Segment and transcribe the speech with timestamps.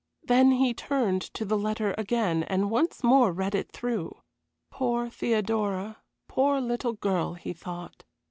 [0.23, 4.19] Then he turned to the letter again and once more read it through.
[4.71, 8.03] Poor Theodora, poor little girl, he thought.